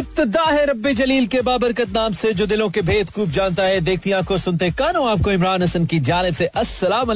[0.00, 3.80] इब्तदा है रब्बे जलील के बाबरकत नाम से, जो दिलों के भेद खूब जानता है।
[3.80, 7.10] देखती आँखों सुनते कानों, आपको इमरान हसन की जानब से अस्सलाम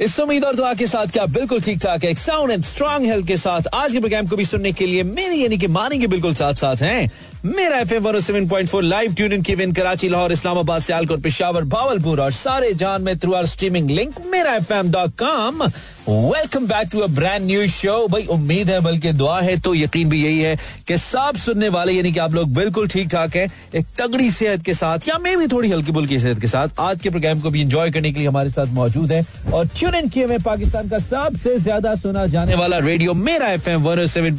[0.00, 3.26] इस उम्मीद और दुआ के साथ क्या बिल्कुल ठीक ठाक है साउंड एंड स्ट्रॉन्ग हेल्थ
[3.26, 6.34] के साथ आज के प्रोग्राम को भी सुनने के लिए मेरे यानी कि मानेंगे बिल्कुल
[6.34, 7.10] साथ साथ हैं।
[7.44, 11.64] Mera F M seven point four live tune in की कराची लाहौर इस्लामाबाद सियालकोट पिशावर
[11.74, 15.62] भावलपुर और सारे जान में through our streaming link Mera F M dot com
[16.08, 20.08] welcome back to a brand new show भाई, उम्मीद है, बल्कि दुआ है तो यकीन
[20.08, 20.56] भी यही है
[20.88, 24.64] कि सब सुनने वाले यानी कि आप लोग बिल्कुल ठीक ठाक है, एक तगड़ी सेहत
[24.64, 27.50] के साथ या मैं भी थोड़ी हल्की बुल्की सेहत के साथ आज के प्रोग्राम को
[27.50, 30.88] भी इंजॉय करने के लिए हमारे साथ मौजूद है और ट्यून इन किए में पाकिस्तान
[30.88, 34.38] का सबसे ज़्यादा सुना जाने वाला radio Mera F M one seven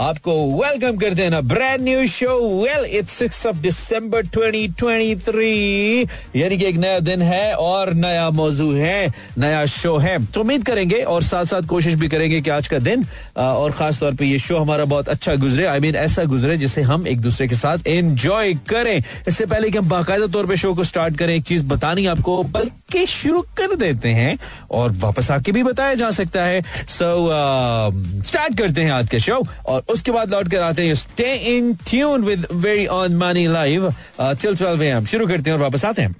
[0.00, 5.14] आपको वेलकम करते हैं ना brand new show well it's six of December twenty twenty
[5.26, 6.02] three
[6.36, 10.64] यानी कि एक नया दिन है और नया मौजू है, नया शो है। तो उम्मीद
[10.66, 13.04] करेंगे और साथ साथ कोशिश भी करेंगे कि आज का दिन
[13.38, 16.24] और खास तौर पे ये शो हमारा बहुत अच्छा गुजरे। आई I मीन mean, ऐसा
[16.24, 20.46] गुजरे जिसे हम एक दूसरे के साथ एंजॉय करें। इससे पहले कि हम बाकायदा तौर
[20.46, 24.38] पे शो को स्टार्ट करें एक चीज़ बतानी आपको बल्कि शुरू कर देते हैं
[24.70, 29.08] और वापस आके भी बताया जा सकता है। सो so, स्टार्ट uh, करते हैं आज
[29.08, 33.16] के शो और उसके बाद लौट कर आते हैं। Stay in tune with very on
[33.16, 36.16] money live till 12 AM शुरू करते हैं और वापस आते हैं।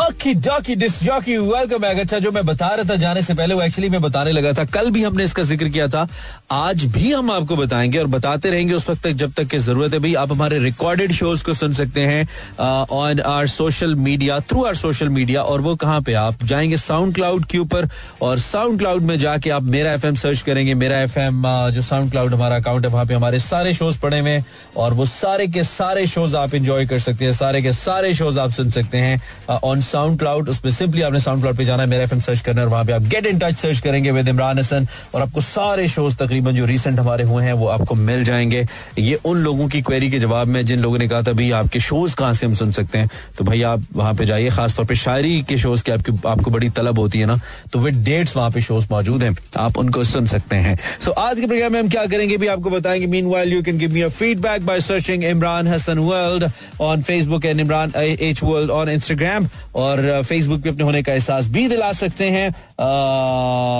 [0.00, 3.54] Okay dokey disc jockey welcome back अच्छा जो मैं बता रहा था, जाने से पहले
[3.54, 6.06] वो एक्चुअली मैं बताने लगा था। कल भी हमने इसका ज़िक्र किया था।
[6.50, 9.92] आज भी हम आपको बताएँगे और बताते रहेंगे उस वक्त तक, जब तक की ज़रूरत
[9.92, 14.64] है। भाई, आप हमारे रिकॉर्डेड शोज़ को सुन सकते हैं on our social media through
[14.64, 16.76] our social media और वो कहाँ पे आप जाएँगे?
[16.76, 17.88] साउंड क्लाउड के ऊपर।
[18.22, 21.42] और साउंड क्लाउड में जाके आप मेरा एफएम सर्च करेंगे। मेरा एफएम
[21.74, 24.40] जो साउंड क्लाउड हमारा अकाउंट है, वहाँ पे हमारे सारे शोज़ पड़े हुए
[24.76, 28.38] और वो सारे के सारे शोज़ आप इंजॉय कर सकते हैं। सारे के सारे शोज़
[28.38, 29.20] आप सुन सकते हैं
[29.62, 32.60] ऑन साउंड क्लाउड उसमें सिंपली आपने साउंड क्लाउड पे जाना है, मेरा एफ़ सर्च करना
[32.60, 35.88] है वहाँ पे आप गेट इन टच सर्च करेंगे विद इमरान हसन और आपको सारे
[35.88, 38.64] शोज़ तकरीबन जो रिसेंट हमारे हुए हैं, वो आपको मिल जाएँगे।
[38.98, 41.80] ये उन लोगों की क्वेरी के जवाब में जिन लोगों ने कहा था, भाई, आपके
[41.80, 43.10] शोज़ कहाँ से हम सुन सकते हैं?
[43.38, 46.68] तो भाई, आप वहाँ पे जाइए, खासतौर पर शायरी के शोज़ की आपकी, आपको बड़ी
[46.70, 47.38] तलब होती है ना
[47.72, 51.40] तो विद डेट्स वहाँ पे शोज़ मौजूद हैं, आप उनको सुन सकते हैं। सो आज
[51.40, 54.66] के प्रोग्राम में हम क्या करेंगे, भी आपको बताएँगे। Meanwhile you can give me feedback
[54.66, 56.50] by searching Imran Hasan world
[56.80, 59.48] on Facebook and Imran H world on Instagram
[59.80, 62.54] और फेसबुक पे अपने होने का एहसास भी दिला सकते हैं।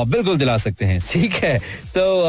[0.09, 1.59] बिल्कुल दिला सकते हैं। ठीक है।
[1.95, 2.25] तो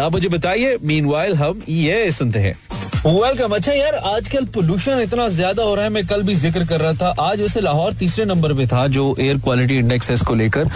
[0.00, 2.69] आप मुझे बताइए मीन हम ये सुनते हैं।
[3.00, 6.80] वेलकम अच्छा यार, आजकल पोल्यूशन इतना ज़्यादा हो रहा है, मैं कल भी ज़िक्र कर
[6.80, 10.34] रहा था। आज वैसे लाहौर तीसरे नंबर पे था, जो एयर क्वालिटी इंडेक्स है इसको
[10.34, 10.68] लेकर।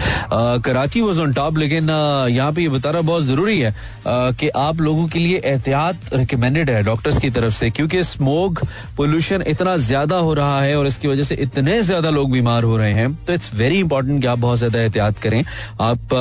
[0.65, 1.89] कराची वॉज़ ऑन टॉप लेकिन
[2.29, 3.73] यहाँ पे ये बताना बहुत ज़रूरी है
[4.07, 8.63] कि आप लोगों के लिए एहतियात रिकमेंडेड है डॉक्टर्स की तरफ़ से, क्योंकि स्मोक
[8.97, 12.77] पोल्यूशन इतना ज़्यादा हो रहा है और इसकी वजह से इतने ज़्यादा लोग बीमार हो
[12.77, 15.43] रहे हैं। तो इट्स वेरी इंपॉर्टेंट कि आप बहुत ज़्यादा एहतियात करें।
[15.81, 16.17] आप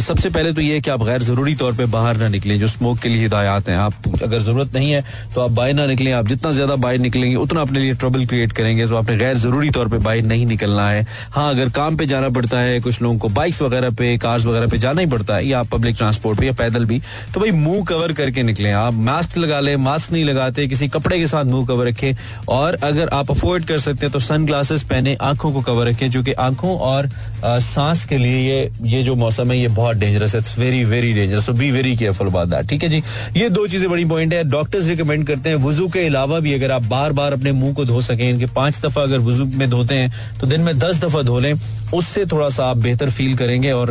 [0.00, 2.98] सबसे पहले तो ये कि आप गैर ज़रूरी तौर पर बाहर ना निकलें, जो स्मोक
[2.98, 6.28] के लिए हिदायत हैं। आप, अगर ज़रूरत नहीं है तो आप बाहर ना निकलें, आप
[6.28, 9.88] जितना ज़्यादा बाहर निकलेंगे, उतना अपने लिए ट्रबल क्रिएट करेंगे। तो आपने गैर ज़रूरी तौर
[9.88, 13.28] पर बाहर नहीं निकलना है। हाँ अगर काम पे जाना पड़ता है, कुछ लोगों को
[13.30, 16.52] बाइक्स वगैरह पे कार्स वगैरह पे जाना ही पड़ता है, या पब्लिक ट्रांसपोर्ट पे, या
[16.54, 17.00] पैदल भी
[17.34, 21.18] तो भाई मुँह कवर करके निकले। आप मास्क लगा ले मास्क नहीं लगाते, किसी कपड़े
[21.18, 22.14] के साथ मुँह कवर रखें।
[22.48, 26.10] और अगर आप अफोर्ड कर सकते हैं तो सन ग्लासेस पहने, आँखों को कवर रखें
[26.10, 27.08] जो कि आँखों और
[27.44, 31.12] सांस के लिए ये ये जो मौसम है, ये बहुत डेंजरस है। It's very very
[31.14, 33.02] dangerous so be very careful about that ठीक है जी?
[33.36, 36.70] ये दो चीज़ें बड़ी पॉइंट है। डॉक्टर्स रिकमेंड करते हैं। वज़ू के अलावा भी अगर
[36.70, 39.94] आप बार बार अपने मुँह को धो सकें, इनके पाँच दफ़ा अगर वज़ू में धोते
[39.94, 41.54] हैं तो दिन में दस दफ़ा धो लें।
[41.94, 43.90] उससे थोड़ा सा आप बेहतर फील करेंगे और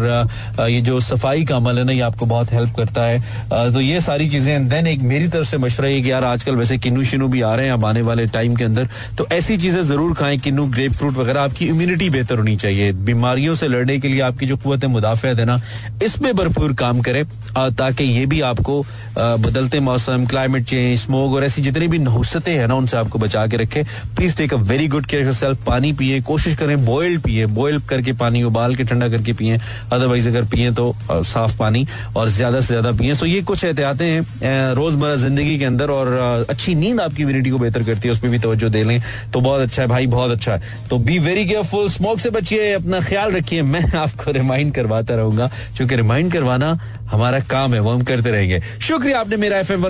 [0.62, 4.00] ये जो सफ़ाई का अमल है ना, ये आपको बहुत हेल्प करता है। तो ये
[4.02, 7.28] सारी चीज़ें देन एक मेरी तरफ़ से मशवरा है कि यार आजकल वैसे किन्नू शिनू
[7.28, 8.88] भी आ रहे हैं अब आने वाले टाइम के अंदर।
[9.18, 13.56] तो ऐसी चीज़ें ज़रूर खाएँ, किन्नू ग्रेप फ्रूट वगैरह, आपकी इम्यूनिटी बेहतर होनी चाहिए। बीमारियों
[13.56, 15.59] से लड़ने के लिए आपकी जो कुत मुदाफत है ना,
[16.03, 17.24] इसमें भरपूर काम करें
[17.58, 18.81] ताकि ये भी आपको
[19.18, 23.46] बदलते मौसम क्लाइमेट चेंज स्मोक और ऐसी जितनी भी नहुसतें हैं ना, उनसे आपको बचा
[23.47, 23.84] के रखे।
[24.16, 28.14] Please take a very good care self पानी पिए, कोशिश करें बॉइल्ड पिए बॉइल करके
[28.16, 32.68] पानी उबाल के ठंडा करके पिए अदरवाइज़ अगर पिए तो साफ़ पानी और ज़्यादा से
[32.68, 37.23] ज़्यादा पिए। सो ये कुछ एहतियातें हैं रोज़मर्रा ज़िंदगी के अंदर और अच्छी नींद आपकी
[37.23, 39.02] इम्यूनिटी को बेहतर करती है, उसमें भी तवज्जो दे लें
[39.34, 42.72] तो बहुत अच्छा है भाई, बहुत अच्छा है। तो बी वेरी केयरफुल स्मोक से बचिए,
[42.73, 46.78] अपना ख्याल रखिए। मैं आपको रिमाइंड करवाता रहूँगा, क्योंकि रिमाइंड करवाना
[47.12, 49.86] हमारा काम है वो हम करते रहेंगे। शुक्रिया आपने Mera F M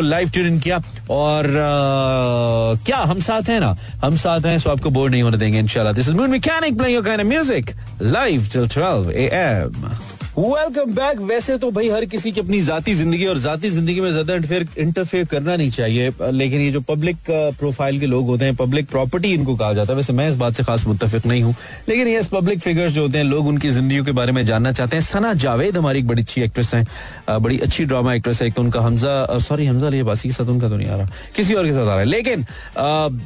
[0.00, 3.76] live tune in किया। और आ, क्या हम साथ हैं ना?
[4.04, 6.94] हम साथ हैं सो आपको बोर नहीं होने देंगे इनशाला this is moon mechanic playing
[6.94, 7.70] your kind of music
[8.02, 9.90] live till 12 AM
[10.38, 14.10] welcome back वैसे तो भाई हर किसी की अपनी जाती ज़िंदगी और जाती ज़िंदगी में
[14.10, 14.34] ज़्यादा
[14.78, 19.32] इंटरफेयर करना नहीं चाहिए। लेकिन ये जो पब्लिक प्रोफ़ाइल के लोग होते हैं पब्लिक प्रॉपर्टी
[19.34, 21.54] इनको कहा जाता है। वैसे मैं इस बात से खास मुतफिक नहीं हूँ।
[21.88, 24.96] लेकिन ये पब्लिक फिगर्स जो होते हैं, लोग उनकी ज़िंदगी के बारे में जानना चाहते
[24.96, 26.84] हैं। सना जावेद हमारी एक बड़ी अच्छी एक्ट्रेस है।
[27.40, 30.46] बड़ी अच्छी ड्रामा एक्ट्रेस है। एक तो उनका हमजा सॉरी हमजा अली बासी के साथ
[30.46, 32.44] उनका तो नहीं आ रहा। किसी और के साथ आ रहा है। लेकिन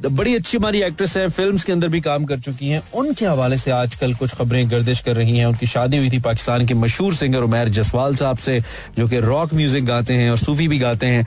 [0.08, 3.58] बड़ी अच्छी हमारी एक्ट्रेस है। फ़िल्म के अंदर भी काम कर चुकी है। उनके हवाले
[3.58, 7.14] से आजकल कुछ खबरें गर्दिश कर रही है। उनकी शादी हुई थी पाकिस्तान के मशहूर
[7.14, 8.61] सिंगर उमैर जसवाल साहब से,
[8.96, 11.25] जो कि रॉक म्यूज़िक गाते हैं और सूफी भी गाते हैं।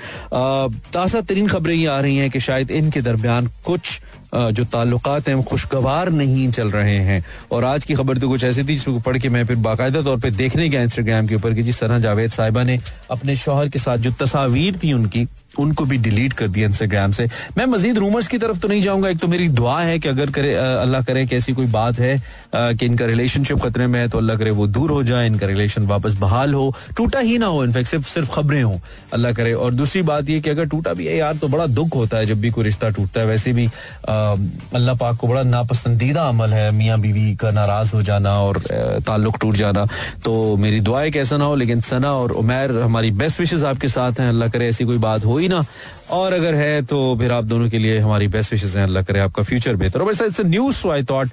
[0.93, 3.99] ताज़ा तरीन खबरें ये आ रही हैं कि शायद इनके दरमियान कुछ
[4.33, 8.43] जो ताल्लुक हैं वो खुशगवार नहीं चल रहे हैं। और आज की खबर तो कुछ
[8.43, 11.53] ऐसी थी जिसको पढ़ के मैं फिर बाकायदा तौर पर देखने गया इंस्टाग्राम के ऊपर
[11.53, 12.79] कि जिस तरह जावेद साहिबा ने
[13.11, 15.25] अपने शोहर के साथ जो तस्वीर थी उनकी
[15.59, 17.27] उनको भी डिलीट कर दिया इंस्टाग्राम से।
[17.57, 20.31] मैं मजीद रूमर्स की तरफ़ तो नहीं जाऊँगा। एक तो मेरी दुआ है कि अगर
[20.31, 22.21] करे अल्लाह करे कि ऐसी कोई बात है
[22.55, 25.85] कि इनका रिलेशनशिप खतरे में है तो अल्लाह करे वो दूर हो जाए, इनका रिलेशन
[25.87, 28.79] वापस बहाल हो। टूटा ही ना हो इनफेक्ट सिर्फ़ सिर्फ़ खबरें हो,
[29.13, 31.95] अल्लाह करे। और दूसरी बात यह कि अगर टूटा भी है यार तो बड़ा दुख
[31.95, 33.65] होता है जब भी कोई रिश्ता टूटता है। वैसे भी
[34.07, 38.61] अल्लाह पाक को बड़ा नापसंदीदा अमल है, मियाँ बीवी का नाराज़ हो जाना और
[39.07, 39.85] ताल्लुक टूट जाना।
[40.25, 43.87] तो मेरी दुआ है ऐसा ना हो, लेकिन सना और उमैर हमारी बेस्ट विशेष आपके
[43.89, 45.63] साथ हैं। अल्लाह करे ऐसी कोई बात हो ही ही ना
[46.11, 49.19] और अगर है तो फिर आप दोनों के लिए हमारी बेस्ट विशेष हैं। अल्लाह करे
[49.19, 51.29] आपका फ्यूचर बेहतर न्यूज़ सो आई थॉट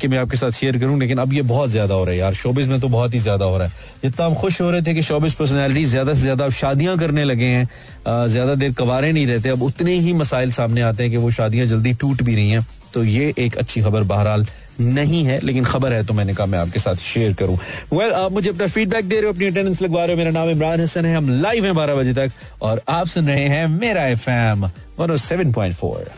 [0.00, 2.34] कि मैं आपके साथ शेयर करूँ, लेकिन अब ये बहुत ज़्यादा हो रहा है यार।
[2.34, 3.72] शोबिस में तो बहुत ही ज़्यादा हो रहा है।
[4.02, 7.46] जितना हम खुश हो रहे थे कि शोबिस पर्सनैलिटी ज़्यादा से ज़्यादा शादियाँ करने लगे
[7.46, 11.30] हैं। ज़्यादा देर कवारे नहीं रहते। अब उतने ही मसाइल सामने आते हैं कि वो
[11.30, 14.46] शादियाँ जल्दी टूट भी रही हैं। तो ये एक अच्छी खबर बहरहाल।
[14.80, 17.56] नहीं है लेकिन खबर है तो मैंने कहा मैं आपके साथ शेयर करूँ।
[17.92, 20.30] वेल well, आप मुझे अपना फीडबैक दे रहे हो अपनी अटेंडेंस लगवा रहे हो। मेरा
[20.30, 22.32] नाम इमरान हसन है। हम लाइव हैं बारह बजे तक
[22.62, 26.10] और आप सुन रहे हैं Mera F M one seven point four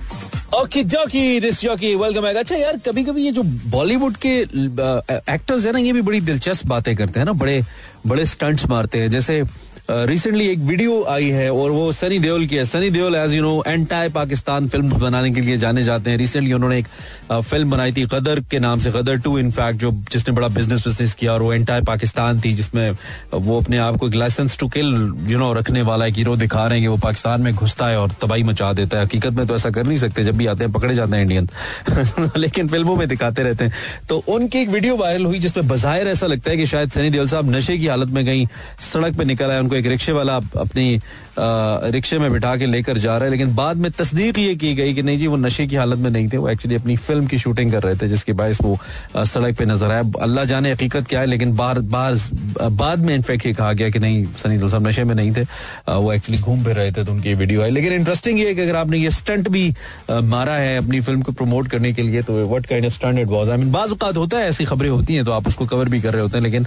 [0.57, 4.37] okay jockey disc jockey welcome back अच्छा यार कभी कभी ये जो बॉलीवुड के
[5.33, 7.63] एक्टर्स है ना ये भी बड़ी दिलचस्प बातें करते हैं ना बड़े
[8.07, 9.43] बड़े स्टंट्स मारते हैं। जैसे
[9.91, 13.43] रिसेंटली एक वीडियो आई है और वो सनी देओल की है। Sunny Deol as you
[13.43, 16.87] know anti Pakistan film बनाने के लिए जाने जाते हैं। रिसेंटली उन्होंने एक
[17.33, 21.15] फ़िल्म बनाई थी गदर के नाम से, गदर टू इनफैक्ट जो जिसने बड़ा बिज़नेस बिज़नेस
[21.15, 22.91] किया और वो एंटाई पाकिस्तान थी, जिसमें
[23.35, 24.87] वो अपने आप को एक license to kill
[25.27, 28.13] you know रखने वाला एक हीरो दिखा रहे हैं वो पाकिस्तान में घुसता है और
[28.23, 30.73] तबाही मचा देता है। हकीकत में तो ऐसा कर नहीं सकते, जब भी आते हैं,
[30.73, 31.49] पकड़े जाते हैं इंडियन
[32.37, 33.73] लेकिन फ़िल्मों में दिखाते रहते हैं।
[34.09, 37.29] तो उनकी एक वीडियो वायरल हुई, जिसमें बाहिर ऐसा लगता है कि शायद सनी देओल
[37.29, 38.47] साहब नशे की हालत में कहीं
[38.93, 41.01] सड़क पर निकल आए, उनको एक रिक्शे वाला अपनी
[41.39, 44.95] रिक्शे में बिठा के लेकर जा रहा है, लेकिन बाद में तस्दीक ये की गई
[44.95, 47.39] कि नहीं जी, वो नशे की हालत में नहीं थे, वो एक्चुअली अपनी फ़िल्म की
[47.39, 48.79] शूटिंग कर रहे थे, जिसके बायस वो
[49.17, 52.19] सड़क पे नज़र आया अल्लाह जाने हकीकत क्या है, लेकिन बार बार,
[52.73, 55.45] बाद में इनफेक्ट ये कहा गया कि नहीं, सनी दिल साहब नशे में नहीं थे
[55.89, 58.77] वो एक्चुअली घूम फिर रहे थे तो उनकी वीडियो आई। लेकिन इंटरेस्टिंग ये कि अगर
[58.77, 59.65] आपने ये स्टंट भी
[60.11, 63.51] मारा है अपनी फ़िल्म को प्रमोट करने के लिए तो what kind of stunt was
[63.51, 66.13] I mean बाज होता है, ऐसी खबरें होती हैं तो आप उसको कवर भी कर
[66.13, 66.67] रहे होते हैं, लेकिन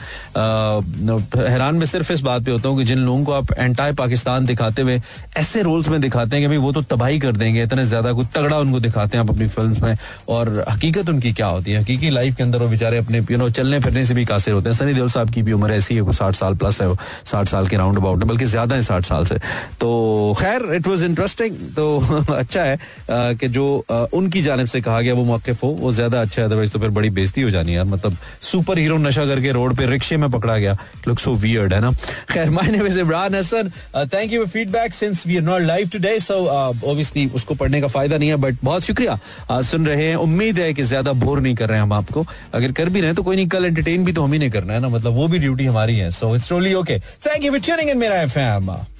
[1.47, 4.45] हैरान में सिर्फ़ इस बात पे होता हूँ कि जिन लोगों को आप एंटाई पाकिस्तान
[4.45, 5.01] दिखाते हुए
[5.37, 8.27] ऐसे रोल्स में दिखाते हैं कि भाई वो तो तबाही कर देंगे, इतने ज़्यादा कुछ
[8.35, 9.97] तगड़ा उनको दिखाते हैं आप अपनी फ़िल्म में,
[10.29, 11.81] और हकीकत उनकी क्या होती है?
[11.81, 14.69] हकीकी लाइफ के अंदर वो बेचारे अपने यू नो चलने फिरने से भी कासिर होते
[14.69, 17.47] हैं। सनी देओल साहब की भी उम्र ऐसी है साठ साल प्लस है वो, साठ
[17.47, 19.37] साल के राउंड अबाउट बल्कि ज़्यादा है साठ साल से।
[19.79, 21.85] तो खैर इट वॉज़ इंटरेस्टिंग तो
[22.33, 22.77] अच्छा है
[23.09, 23.65] कि जो
[24.13, 26.89] उनकी जानब से कहा गया, वो मौकफ हो, वो ज़्यादा अच्छा है अदरवाइज़ तो फिर
[26.91, 28.17] बड़ी बेजती हो जानी है मतलब
[28.51, 31.91] सुपर हीरो नशा करके रोड पे रिक्शे में पकड़ा गया लुक सो वियर्ड है ना?
[32.31, 32.49] खैर
[32.83, 36.73] my Hassan uh, thank you for feedback since we are not live today so uh,
[36.91, 39.19] obviously उसको पढ़ने का फ़ायदा नहीं है बट बहुत शुक्रिया
[39.51, 42.25] uh, सुन रहे हैं। उम्मीद है कि ज़्यादा बोर नहीं कर रहे हैं हम आपको।
[42.53, 44.73] अगर कर भी रहे तो कोई नहीं कल एंटरटेन भी तो हम ही नहीं करना
[44.73, 47.59] है ना मतलब वो भी ड्यूटी हमारी है so it's really okay thank you for
[47.59, 48.92] tuning in Mera FM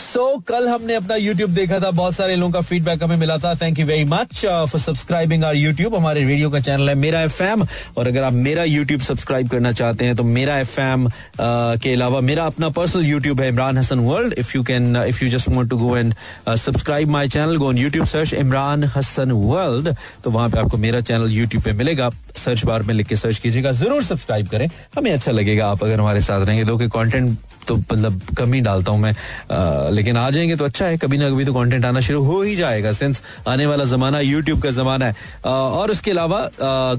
[0.00, 3.36] so so, कल हमने अपना YouTube देखा था बहुत सारे लोगों का फीडबैक हमें मिला
[3.38, 7.20] था। Thank you very much for subscribing our YouTube हमारे रेडियो का चैनल है मेरा
[7.22, 7.64] एफएम
[7.98, 12.20] और अगर आप मेरा YouTube सब्सक्राइब करना चाहते हैं तो मेरा एफ़ uh, के अलावा
[12.20, 15.70] मेरा अपना पर्सनल YouTube है Imran Hasan world if you can if you just want
[15.70, 16.14] to go and
[16.48, 21.00] subscribe my channel go on YouTube search Imran Hasan world तो वहाँ पे आपको मेरा
[21.00, 25.12] चैनल YouTube पे मिलेगा। सर्च बार में लिख के सर्च कीजिएगा। ज़रूर सब्सक्राइब करें। हमें
[25.12, 28.92] अच्छा लगेगा। आप अगर हमारे साथ रहेंगे दो के कंटेंट तो मतलब कम ही डालता
[28.92, 32.00] हूँ मैं। आ, लेकिन आ जाएँगे तो अच्छा है कभी ना कभी तो कंटेंट आना
[32.00, 35.14] शुरू हो ही जाएगा सिंस आने वाला जमाना यूट्यूब का जमाना है।
[35.46, 36.40] आ, और उसके अलावा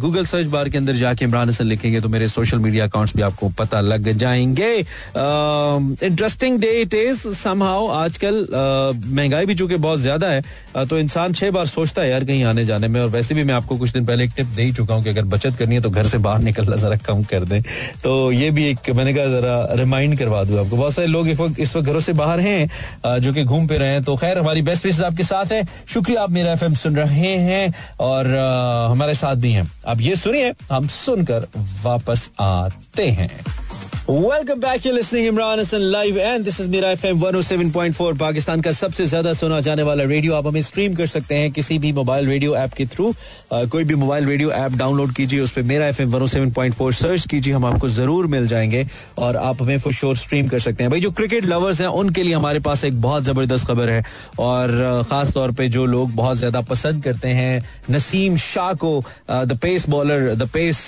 [0.02, 3.22] गूगल सर्च बार के अंदर जाके इमरान हसन लिखेंगे तो मेरे सोशल मीडिया अकाउंट्स भी
[3.22, 4.74] आपको पता लग जाएँगे।
[6.06, 8.46] Interesting day it is somehow आजकल
[9.08, 12.66] महँगाई भी चूँकि बहुत ज़्यादा है तो इंसान छह बार सोचता है यार कहीं आने
[12.66, 14.96] जाने में। और वैसे भी मैं आपको कुछ दिन पहले एक टिप दे ही चुका
[14.96, 17.62] हूँ कि अगर बचत करनी है तो घर से बाहर निकलना जरा कम कर दें।
[18.04, 21.28] तो ये भी एक मैंने कहा जरा रिमाइंड करवा बिल्कुल आपको बहुत सारे लोग
[21.60, 24.62] इस वक्त घरों से बाहर हैं जो कि घूम पे रहे हैं। तो खैर, हमारी
[24.62, 28.28] बेस्ट विशेष आपके साथ है। शुक्रिया, आप मेरा एफएम सुन रहे हैं और
[28.92, 31.48] हमारे साथ भी हैं। आप ये सुनिए, हम सुनकर
[31.84, 33.32] वापस आते हैं।
[34.12, 38.72] Welcome back you listening Imran Hasan live and this is Mera FM 107.4 Pakistan का
[38.72, 42.28] सबसे ज़्यादा सुना जाने वाला रेडियो आप हमें स्ट्रीम कर सकते हैं किसी भी मोबाइल
[42.28, 43.14] रेडियो ऐप के थ्रू
[43.54, 47.66] कोई भी मोबाइल रेडियो ऐप डाउनलोड कीजिए, उस पर मेरा एफएम 107.4 सर्च कीजिए, हम
[47.66, 48.86] आपको ज़रूर मिल जाएँगे
[49.18, 52.24] और आप हमें फॉर श्योर स्ट्रीम कर सकते हैं। भाई, जो क्रिकेट लवर्स हैं, उनके
[52.24, 54.04] लिए हमारे पास एक बहुत ज़बरदस्त खबर है
[54.40, 58.94] और खास तौर पर जो लोग बहुत ज़्यादा पसंद करते हैं, नसीम शाह को
[59.32, 60.86] the pace bowler the pace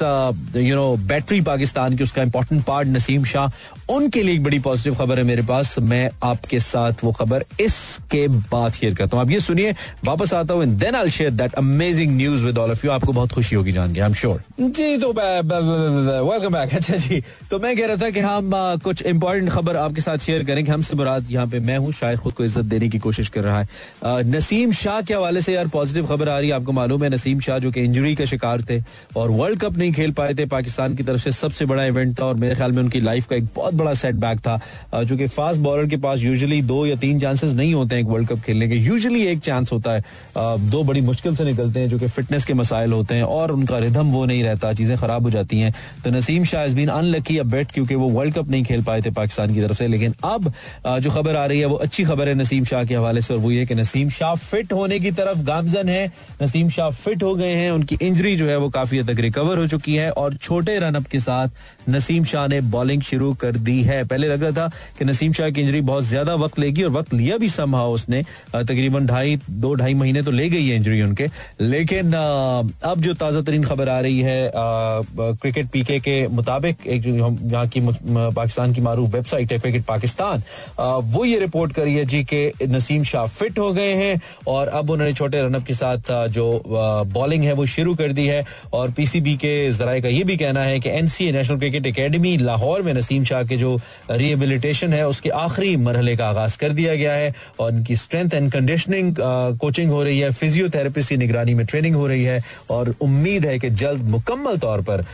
[0.58, 3.50] you know battery Pakistan की उसका इंपॉर्टेंट पार्ट नसीम नसीम शाह,
[3.90, 8.28] उनके लिए एक बड़ी पॉजिटिव खबर है मेरे पास। मैं आपके साथ वो खबर इसके
[8.28, 9.74] बाद शेयर करता हूँ। आप ये सुनिए,
[10.06, 13.32] वापस आता हूँ then I share that amazing news with all of you आपको बहुत
[13.32, 17.76] खुशी होगी जान के आई एम श्योर जी तो वेलकम बैक अच्छा जी तो मैं
[17.78, 18.52] कह रहा था कि हम
[18.84, 22.34] कुछ इंपॉर्टेंट खबर आपके साथ शेयर करेंगे। हमसे मुराद यहाँ पे मैं हूँ, शायद खुद
[22.34, 26.08] को इज़्ज़त देने की कोशिश कर रहा है। नसीम शाह के हवाले से यार पॉजिटिव
[26.08, 28.82] खबर आ रही है, आपको मालूम है नसीम शाह जो कि इंजरी का शिकार थे
[29.18, 32.26] और वर्ल्ड कप नहीं खेल पाए थे, पाकिस्तान की तरफ़ से सबसे बड़ा इवेंट था
[32.26, 34.60] और मेरे ख्याल में लाइफ का एक बहुत बड़ा सेटबैक था।
[35.04, 38.30] जो कि फास्ट बॉलर के पास यूजुअली दो या तीन चांसेस नहीं होते हैं वर्ल्ड
[38.30, 40.04] कप खेलने के। यूजुअली एक चांस होता है।
[40.70, 43.78] दो बड़ी मुश्किल से निकलते हैं जो कि फिटनेस के मसाइल होते हैं और उनका
[43.80, 45.74] रिदम वो नहीं रहता, चीज़ें खराब हो जाती हैं।
[46.04, 49.02] तो Naseem Shah is been unlucky a bit क्योंकि वो वर्ल्ड कप नहीं खेल पाए
[49.02, 50.52] थे पाकिस्तान की तरफ़ से। लेकिन अब
[50.88, 53.40] जो खबर आ रही है वो अच्छी खबर है नसीम शाह के हवाले से और
[53.40, 56.06] वो ये कि नसीम शाह फिट होने की तरफ़ गामजन है।
[56.44, 59.58] नसीम शाह फिट हो गए हैं। उनकी इंजरी जो है वो काफ़ी हद तक रिकवर
[59.58, 63.82] हो चुकी है और छोटे रनअप के साथ नसीम शाह ने बॉलिंग शुरू कर दी
[63.84, 64.68] है। पहले लग रहा था
[65.00, 68.22] कि नसीम शाह की इंजरी बहुत ज़्यादा वक्त लेगी और वक्त लिया भी समहा उसने।
[68.54, 71.28] तकरीबन ढाई, दो, ढाई महीने तो ले गई है इंजरी उनके।
[71.62, 77.68] लेकिन अब जो ताज़ा तरीन खबर आ रही है क्रिकेट पीके के मुताबिक, एक यहाँ
[77.68, 80.44] की पाकिस्तान की मारूफ वेबसाइट है क्रिकेट पाकिस्तान।
[81.14, 84.90] वो ये रिपोर्ट करी है जी के नसीम शाह फिट हो गए हैं और अब
[84.90, 86.46] उन्होंने छोटे रनअप के साथ जो
[87.14, 90.62] बॉलिंग है वो शुरू कर दी है। और पीसीबी के जराये का ये भी कहना
[90.64, 93.78] है कि NCA national cricket academy Lahore में नसीम शाह के जो
[94.12, 98.52] रिहेबिलिटेशन है, उसके आखिरी मरहले का आगाज़ कर दिया गया है और इनकी स्ट्रेंथ एंड
[98.52, 99.16] कंडीशनिंग
[99.60, 103.58] कोचिंग हो रही है फिजियोथेरेपिस्ट की निगरानी में ट्रेनिंग हो रही है और उम्मीद है
[103.60, 105.06] कि जल्द मुकम्मल तौर पर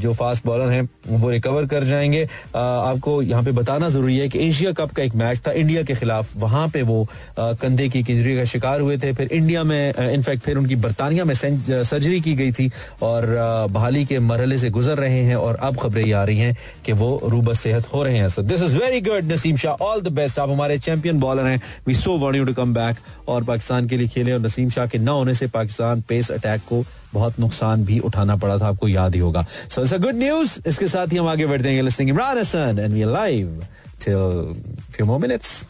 [0.00, 2.24] जो फास्ट बॉलर हैं, वो रिकवर कर जाएँगे।
[2.56, 5.94] आपको यहाँ पे बताना ज़रूरी है कि एशिया कप का एक मैच था इंडिया के
[5.94, 7.06] खिलाफ। वहाँ पे वो
[7.38, 11.34] कंधे की इंजरी का शिकार हुए थे। फिर इंडिया में इनफैक्ट फिर उनकी बरतानिया में
[11.34, 12.70] सर्जरी की गई थी
[13.02, 13.26] और
[13.70, 17.20] बहाली के मरहले से गुजर रहे हैं और अब खबरें आ रही हैं। कि वो
[17.24, 20.38] रूबा सेहत हो रहे हैं so this is very good Naseem Shah all the best
[20.38, 21.60] आप हमारे चैंपियन बॉलर हैं.
[21.86, 22.96] We so want you to come back
[23.28, 26.62] और पाकिस्तान के लिए खेले और नसीम शाह के ना होने से पाकिस्तान पेस अटैक
[26.68, 30.14] को बहुत नुकसान भी उठाना पड़ा था, आपको याद ही होगा। So it's a good
[30.16, 33.64] news इसके साथ ही हम आगे बढ़ते हैं। Listening Imran Hasan and we live
[34.04, 34.54] till
[34.92, 35.66] few more minutes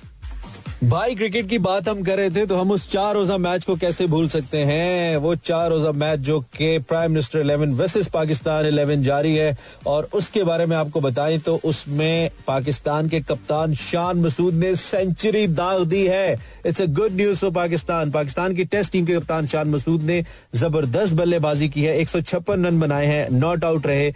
[0.85, 3.75] भाई, क्रिकेट की बात हम कर रहे थे तो हम उस चार रोजा मैच को
[3.77, 5.17] कैसे भूल सकते हैं?
[5.17, 9.57] वो चार रोजा मैच जो के prime minister eleven versus Pakistan eleven जारी है,
[9.87, 15.47] और उसके बारे में आपको बताएँ तो उसमें पाकिस्तान के कप्तान शान मसूद ने सेंचुरी
[15.49, 19.47] दाग दी है। It's a good news for Pakistan Pakistan की टेस्ट टीम के कप्तान
[19.47, 20.23] शान मसूद ने
[20.57, 24.11] ज़बरदस्त बल्लेबाजी की है। एक सौ छप्पन रन बनाए हैं नॉट आउट रहे।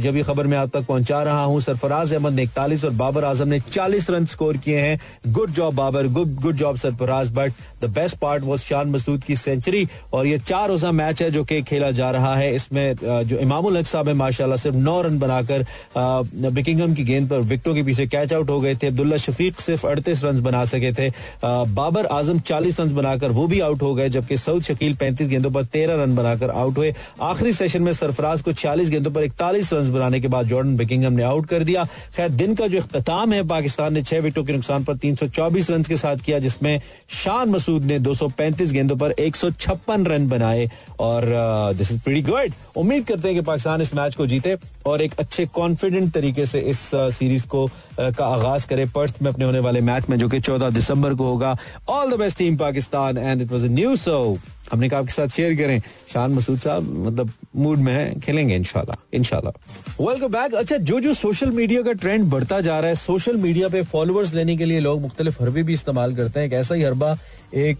[0.00, 3.24] जब ये खबर मैं आप तक पहुँचा रहा हूँ। सरफराज अहमद ने इकतालीस और बाबर
[3.24, 5.92] आज़म ने चालीस रन स्कोर किए हैं। Good job Babar.
[5.96, 10.38] Good good job Sarfaraz but the best part was Shan Masood की सेंचुरी और ये
[10.38, 14.08] चार रोजा मैच है जो कि खेला जा रहा है। इसमें जो इमामुल हक साहब
[14.08, 15.64] है, माशाल्लाह, सिर्फ़ नौ रन बनाकर
[16.50, 19.86] बिकिंगम की गेंद पर विकेटों के पीछे कैच आउट हो गए थे। अब्दुल्ला शफीक सिर्फ़
[19.86, 21.10] अड़तीस रन बना सके थे।
[21.44, 25.50] बाबर आज़म चालीस रन बनाकर वो भी आउट हो गए, जबकि सऊद शकील पैंतीस गेंदों
[25.50, 29.72] पर तेरह रन बनाकर आउट हुए। आखिरी सेशन में सरफराज को छियालीस गेंदों पर इकतालीस
[29.72, 31.84] रन बनाने के बाद जॉर्डन बिकिंगम ने आउट कर दिया।
[32.16, 35.26] खैर, दिन का जो अख्ताम है, पाकिस्तान ने छह विकेटों के नुकसान पर तीन सौ
[35.28, 40.70] चौबीस रन के साथ किया जिसमें शान मसूद ने 235 गेंदों पर 156 रन बनाए।
[41.00, 41.24] और
[41.78, 45.14] दिस इज़ प्रीटी गुड उम्मीद करते हैं कि पाकिस्तान इस मैच को जीते और एक
[45.18, 49.44] अच्छे कॉन्फिडेंट तरीके से इस सीरीज़ uh, को uh, का आगाज़ करे। पर्थ में अपने
[49.44, 51.56] होने वाले मैच में जो कि 14 दिसंबर को होगा।
[51.88, 54.38] All the best team Pakistan and it was new so
[54.72, 55.80] हमने कहा आपके साथ शेयर करें।
[56.12, 59.50] शान मसूद साहब मतलब मूड में है, खेलेंगे इनशाला इनशाला
[60.00, 63.68] वेलकम बैक अच्छा जो जो सोशल मीडिया का ट्रेंड बढ़ता जा रहा है सोशल मीडिया
[63.68, 66.82] पे फॉलोअर्स लेने के लिए लोग मुख्तलिफ़ हरबे भी इस्तेमाल करते हैं। एक ऐसा ही
[66.82, 67.16] हरबा,
[67.54, 67.78] एक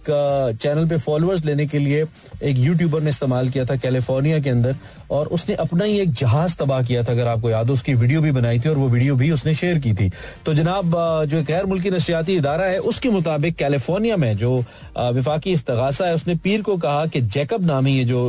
[0.63, 2.05] चैनल पे फॉलोअर्स लेने के लिए
[2.43, 4.77] एक यूट्यूबर ने इस्तेमाल किया था कैलिफ़ोर्निया के अंदर,
[5.11, 8.21] और उसने अपना ही एक जहाज़ तबाह किया था, अगर आपको याद हो। उसकी वीडियो
[8.21, 10.11] भी बनाई थी और वो वीडियो भी उसने शेयर की थी।
[10.47, 10.95] तो जनाब
[11.27, 14.53] जो गैर मुल्की नशियाती इदारा है, उसके मुताबिक कैलिफ़ोर्निया में जो
[14.99, 18.21] विफाकी इस्तगासा है, उसने पीर को को कहा कि जैकब नामी ये जो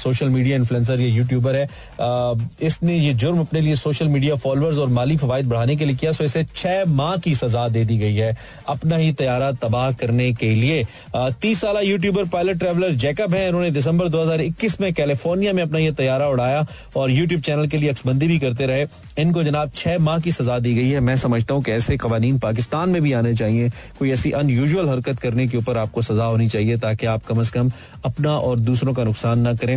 [0.00, 4.78] सोशल मीडिया इन्फ्लुएंसर ये यूट्यूबर है आ, इसने ये जुर्म अपने लिए सोशल मीडिया फॉलोअर्स
[4.78, 7.98] और माली फवायद बढ़ाने के लिए किया सो इसे छह माह की सजा दे दी
[7.98, 8.36] गई है
[8.68, 10.84] अपना ही तैयारा तबाह करने के लिए।
[11.40, 15.92] तीस साल यूट्यूबर पायलट ट्रेवलर जैकब है। उन्होंने दिसंबर 2021 में कैलिफ़ोर्निया में अपना ये
[15.92, 16.66] तैयारा उड़ाया
[16.96, 18.86] और यूट्यूब चैनल के लिए अक्सबंदी भी करते रहे।
[19.18, 22.38] इनको जनाब छह माह की सजा दी गई है। मैं समझता हूँ कि ऐसे कवानीन
[22.38, 26.48] पाकिस्तान में भी आने चाहिए। कोई ऐसी अनयूजल हरकत करने के ऊपर आपको सजा होनी
[26.48, 27.70] चाहिए ताकि आप कम अज कम
[28.04, 29.76] अपना और दूसरों का नुकसान ना करें।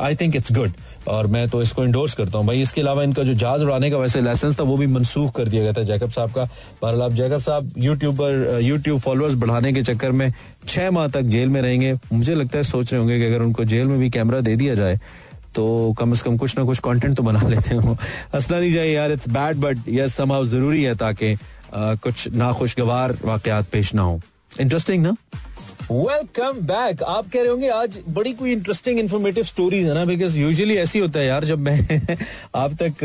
[0.00, 0.72] आई थिंक इट्स गुड
[1.08, 3.98] और मैं तो इसको इंडोर्स करता हूँ। भाई, इसके अलावा इनका जो जहाज़ उड़ाने का
[3.98, 6.44] वैसे लाइसेंस था, वो भी मनसूख कर दिया गया था जैकब साहब का।
[6.82, 10.32] बहरहाल, आप जैकब साहब यूट्यूबर यूट्यूब फॉलोअर्स बढ़ाने के चक्कर में
[10.68, 13.64] छह माह तक जेल में रहेंगे। मुझे लगता है, सोच रहे होंगे कि अगर उनको
[13.64, 15.00] जेल में भी कैमरा दे दिया जाए
[15.54, 17.92] तो कम से कम कुछ ना कुछ कंटेंट तो बना लेते हो।
[18.34, 21.36] हंसना नहीं चाहिए यार इट्स बैड बट यस समाउ ज़रूरी है ताकि
[21.74, 24.20] कुछ नाखुशगवार वाकयात पेश ना हो।
[24.60, 25.16] इंटरेस्टिंग ना?
[25.90, 30.38] वेलकम बैक आप कह रहे होंगे, आज बड़ी कोई इंटरेस्टिंग इन्फॉर्मेटिव स्टोरीज है ना बिकॉज़
[30.38, 32.16] यूजुअली ऐसी होता है यार, जब मैं
[32.56, 33.04] आप तक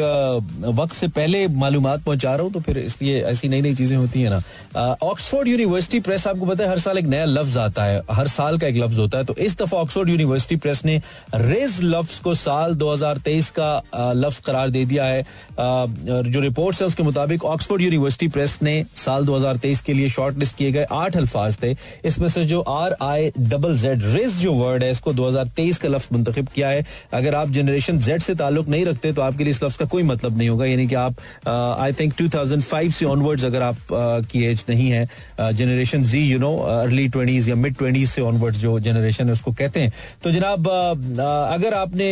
[0.75, 4.21] वक्त से पहले मालूम पहुँचा रहा हूँ तो फिर इसलिए ऐसी नई नई चीज़ें होती
[4.21, 8.01] है ना। ऑक्सफोर्ड यूनिवर्सिटी प्रेस आपको पता है, हर साल एक नया लफ्ज आता है,
[8.11, 10.99] हर साल का एक लफ्ज होता है तो इस दफ़ा ऑक्सफोर्ड यूनिवर्सिटी प्रेस ने
[11.35, 15.23] रेज लफ्ज को साल 2023 का लफ्ज करार दे दिया है।
[15.59, 20.57] जो रिपोर्ट है, उसके मुताबिक ऑक्सफोर्ड यूनिवर्सिटी प्रेस ने साल 2023 के लिए शॉर्ट लिस्ट
[20.57, 24.83] किए गए आठ अल्फाज थे। इसमें से जो R I double Z rizz जो वर्ड
[24.83, 28.85] है इसको 2023 का लफ्ज मुंतखब किया है। अगर आप जनरेशन जेड से ताल्लुक नहीं
[28.85, 31.15] रखते तो आपके लिए इस लफ्ज का कोई मतलब नहीं होगा। यानी कि आप
[31.47, 36.39] आई थिंक 2005 से ऑनवर्ड्स अगर आप uh, की एज नहीं है generation Z you
[36.39, 40.31] know early twenties या मिड ट्वेंटीज से ऑनवर्ड्स जो जनरेशन है उसको कहते हैं। तो
[40.31, 42.09] जनाब uh, uh, अगर आपने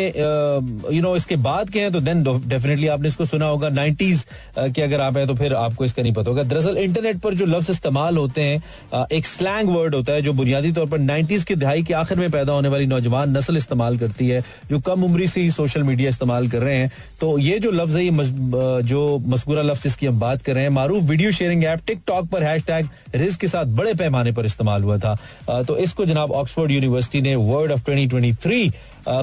[0.95, 4.25] यू नो इसके बाद के हैं तो देन डेफिनेटली आपने इसको सुना होगा। नाइन्टीज
[4.57, 7.45] के अगर आप हैं तो फिर आपको इसका नहीं पता होगा। दरअसल इंटरनेट पर जो
[7.45, 11.55] लफ्ज इस्तेमाल होते हैं एक स्लैंग वर्ड होता है जो बुनियादी तौर पर नाइन्टीज की
[11.55, 15.27] दहाई के आखिर में पैदा होने वाली नौजवान नस्ल इस्तेमाल करती है, जो कम उम्री
[15.27, 16.91] से ही सोशल मीडिया इस्तेमाल कर रहे हैं।
[17.21, 20.69] तो ये जो लफ्ज है, ये जो मस्कूरा लफ्ज जिसकी हम बात कर रहे हैं,
[20.71, 24.83] मारूफ वीडियो शेयरिंग ऐप टिकटॉक पर हैश टैग रिज के साथ बड़े पैमाने पर इस्तेमाल
[24.83, 25.15] हुआ था।
[25.63, 28.71] तो इसको जनाब ऑक्सफोर्ड यूनिवर्सिटी ने वर्ल्ड ऑफ़ ट्वेंटी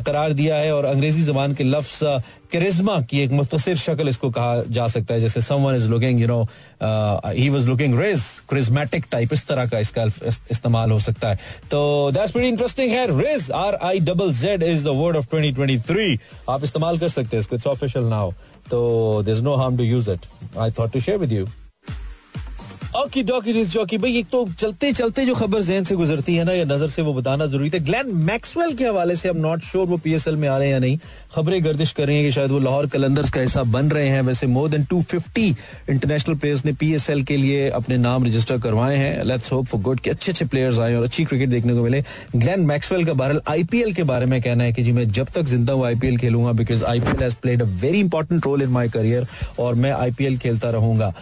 [0.07, 1.99] करार दिया है और अंग्रेज़ी जबान के लफ्ज
[2.53, 6.27] करिश्मा की एक मुख्तर शक्ल इसको कहा जा सकता है, जैसे someone is looking you
[6.27, 6.41] know
[6.83, 10.05] he was looking rizz charismatic type इस तरह का इसका
[10.51, 11.39] इस्तेमाल हो सकता है।
[11.71, 16.19] तो दैट्स वेरी इंटरेस्टिंग है rizz R I double Z is the word of 2023
[16.51, 18.33] आप इस्तेमाल कर सकते हैं इसको इट्स ऑफिशियल नाउ
[18.71, 20.27] तो there is no harm to use it
[20.59, 21.47] I thought to share with you
[22.97, 23.23] okay
[23.53, 26.65] disc jockey भाई एक तो चलते चलते जो खबर जहन से गुजरती है ना, या
[26.65, 29.97] नज़र से वो बताना ज़रूरी था। ग्लैन मैक्सवेल के हवाले से हम नॉट श्योर वो
[30.05, 30.99] पीएसएल में आ रहे हैं या नहीं।
[31.37, 34.21] खबरें गर्दिश कर रही हैं कि शायद वो लाहौर कलंदर्स का हिस्सा बन रहे हैं।
[34.23, 35.55] वैसे मोर देन 250
[35.91, 40.01] इंटरनेशनल प्लेयर्स ने पीएसएल के लिए अपने नाम रजिस्टर करवाए हैं। लेट्स होप फॉर गुड
[40.01, 42.03] कि अच्छे अच्छे प्लेयर्स आए और अच्छी क्रिकेट देखने को मिले।
[42.37, 45.43] ग्लैन मैक्सवेल का बहरल आईपीएल के बारे में कहना है कि जी, मैं जब तक
[45.47, 49.27] ज़िंदा हूँ IPL खेलूँगा because IPL has played a very important role in my career
[49.59, 51.13] और मैं आईपीएल खेलता रहूँगा।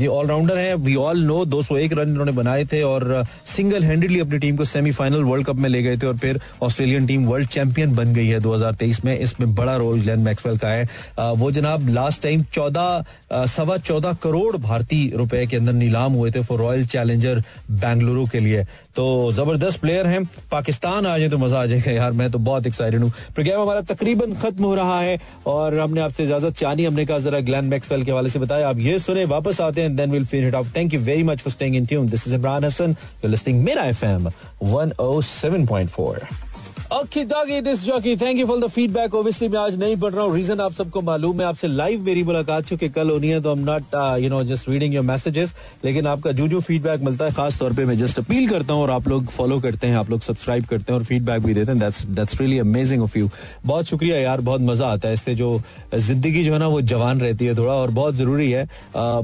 [0.00, 4.20] ये ऑलराउंडर है। वी ऑल नो दो एक रन इन्होंने बनाए थे और सिंगल हैंडेडली
[4.20, 7.48] अपनी टीम को सेमीफाइनल वर्ल्ड कप में ले गए थे और फिर ऑस्ट्रेलियन टीम वर्ल्ड
[7.50, 11.88] चैंपियन बन गई है 2023 में। इसमें बड़ा रोल ग्लेन मैक्सवेल का है वो जनाब
[11.88, 16.86] लास्ट टाइम चौदह सवा चौदह करोड़ भारतीय रुपए के अंदर नीलाम हुए थे फॉर रॉयल
[16.94, 18.64] चैलेंजर बेंगलुरु के लिए
[18.96, 22.66] तो ज़बरदस्त प्लेयर हैं पाकिस्तान आ जाए तो मज़ा आ जाएगा यार, मैं तो बहुत
[22.66, 27.06] एक्साइटेड हूँ प्रोग्राम हमारा तकरीबन खत्म हो रहा है और हमने आपसे इजाज़त चाहनी, हमने
[27.06, 30.10] कहा जरा ग्लैन मैक्सवेल के हवाले से बताया आप ये सुने, वापस आते हैं then
[30.10, 32.06] will finish off thank you very much for staying in tune.
[32.12, 32.96] This is Imran Hassan.
[33.22, 36.53] You're listening Mira FM 107.4.
[36.94, 40.72] Jockey thank you for the feedback obviously मैं आज नहीं पढ़ रहा हूँ। रीजन आप
[40.72, 43.94] सबको मालूम है, आपसे लाइव मेरी मुलाकात चुके कल होनी है तो I am not
[44.22, 45.54] you know just reading your messages
[45.84, 48.82] लेकिन आपका जो जो फीडबैक मिलता है, खास तौर पे मैं जस्ट अपील करता हूँ
[48.82, 51.72] और आप लोग फॉलो करते हैं, आप लोग सब्सक्राइब करते हैं और फीडबैक भी देते
[51.72, 51.80] हैं.
[51.80, 53.30] That's that's really amazing of you
[53.66, 55.60] बहुत शुक्रिया यार, बहुत मज़ा आता है इससे जो
[55.96, 58.64] ज़िंदगी जो है ना, वो जवान रहती है थोड़ा, और बहुत ज़रूरी है।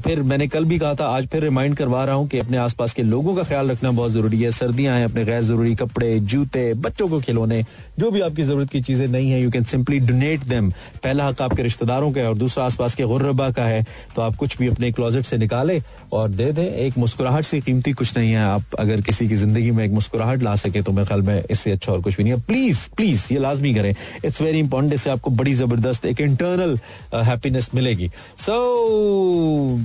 [0.01, 2.95] फिर मैंने कल भी कहा था, आज फिर रिमाइंड करवा रहा हूँ कि अपने आसपास
[2.95, 6.73] के लोगों का ख्याल रखना बहुत ज़रूरी है। सर्दियाँ हैं, अपने गैर ज़रूरी कपड़े, जूते,
[6.77, 7.60] बच्चों को खिलौने
[7.99, 10.71] जो भी आपकी ज़रूरत की चीज़ें नहीं है you can simply donate them
[11.05, 13.85] पहला हक आपके रिश्तेदारों का है और दूसरा आसपास के गुर्रबा का है।
[14.17, 15.81] तो आप कुछ भी अपने क्लोजेट से निकाले
[16.13, 19.71] और दे दें। एक मुस्कुराहट से कीमती कुछ नहीं है। आप अगर किसी की ज़िंदगी
[19.71, 22.33] में एक मुस्कुराहट ला सके तो मेरे ख्याल में इससे अच्छा और कुछ भी नहीं
[22.33, 23.95] है। प्लीज़ प्लीज़ ये लाजमी करें।
[24.25, 26.79] इट्स वेरी इंपॉर्टेंट इससे आपको बड़ी ज़बरदस्त एक इंटरनल
[27.15, 28.55] हैप्पीनेस uh, मिलेगी। सो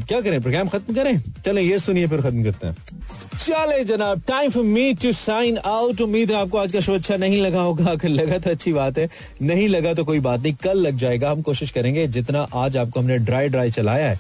[0.07, 0.41] क्या करें?
[0.41, 1.21] प्रोग्राम खत्म करें?
[1.45, 2.75] चले ये सुनिए फिर खत्म करते हैं।
[3.39, 7.17] चले जनाब time for me to sign out उम्मीद है आपको आज का शो अच्छा
[7.17, 9.07] नहीं लगा। लगा होगा, अगर लगा तो अच्छी बात है,
[9.41, 12.99] नहीं लगा तो कोई बात नहीं, कल लग जाएगा। हम कोशिश करेंगे, जितना आज आपको
[12.99, 14.19] हमने ड्राई ड्राई चलाया है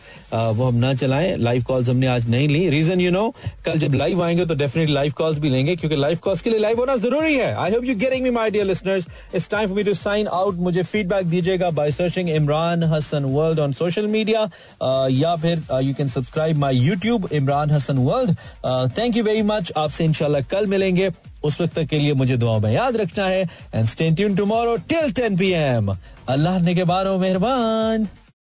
[0.51, 3.27] वो हम ना चलाएँ। लाइव कॉल्स हमने आज नहीं ली। रीजन यू नो
[3.65, 6.59] कल जब लाइव आएँगे तो डेफिनेटली लाइव कॉल्स भी लेंगे, क्योंकि लाइव कॉल्स के लिए
[6.59, 9.77] लाइव होना ज़रूरी है। I hope you getting me my dear listeners it's time for
[9.77, 14.41] me to sign out मुझे फीडबैक दीजिएगा by searching Imran Hasan world on social media
[15.11, 18.35] या फिर you can subscribe my YouTube Imran Hasan world
[18.97, 21.09] thank you very much आपसे इंशाल्लाह कल मिलेंगे।
[21.45, 23.41] उस वक्त तक के लिए मुझे दुआ में याद रखना है।
[23.75, 25.95] And stay tune tomorrow till 10 PM
[26.29, 28.07] अल्लाह ने के बारो मेहरबान।